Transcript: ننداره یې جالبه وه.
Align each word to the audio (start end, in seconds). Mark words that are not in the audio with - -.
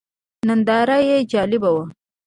ننداره 0.47 0.97
یې 1.07 1.17
جالبه 1.31 1.69
وه. 1.75 1.83